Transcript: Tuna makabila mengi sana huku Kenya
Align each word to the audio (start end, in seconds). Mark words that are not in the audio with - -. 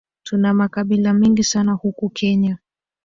Tuna 0.23 0.53
makabila 0.53 1.13
mengi 1.13 1.43
sana 1.43 1.71
huku 1.73 2.09
Kenya 2.09 2.57